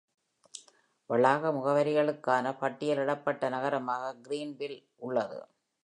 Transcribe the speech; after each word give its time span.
வளாக 1.09 1.51
முகவரிகளுக்கான 1.51 2.55
பட்டியலிடப்பட்ட 2.57 3.49
நகரமாக 3.49 4.13
Greenville 4.27 4.77
உள்ளது. 4.99 5.39